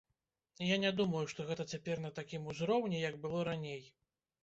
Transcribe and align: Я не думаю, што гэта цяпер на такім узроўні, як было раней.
Я 0.67 0.77
не 0.83 0.91
думаю, 1.01 1.21
што 1.35 1.47
гэта 1.51 1.67
цяпер 1.75 2.03
на 2.07 2.13
такім 2.23 2.51
узроўні, 2.55 3.01
як 3.09 3.23
было 3.27 3.49
раней. 3.53 3.83